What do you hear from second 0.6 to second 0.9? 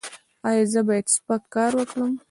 زه